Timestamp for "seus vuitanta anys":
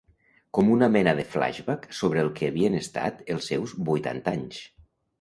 3.55-4.69